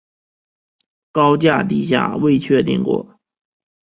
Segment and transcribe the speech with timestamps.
[1.11, 3.19] 高架地下未确定过。